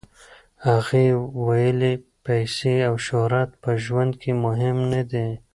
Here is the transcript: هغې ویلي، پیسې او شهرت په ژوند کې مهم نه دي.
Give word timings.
هغې 0.67 1.05
ویلي، 1.45 1.93
پیسې 2.25 2.75
او 2.87 2.95
شهرت 3.07 3.49
په 3.63 3.71
ژوند 3.83 4.11
کې 4.21 4.31
مهم 4.45 4.77
نه 4.93 5.01
دي. 5.11 5.29